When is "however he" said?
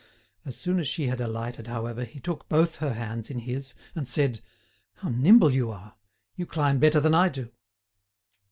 1.67-2.19